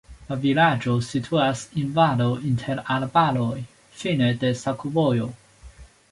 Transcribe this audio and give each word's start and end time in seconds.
La 0.27 0.35
vilaĝo 0.43 0.93
situas 1.07 1.59
en 1.81 1.91
valo 1.97 2.29
inter 2.51 2.81
arbaroj, 2.95 3.59
fine 4.05 4.31
de 4.45 4.51
sakovojo. 4.63 5.29